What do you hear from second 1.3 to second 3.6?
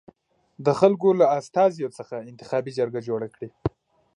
استازیو څخه انتخابي جرګه جوړه کړي.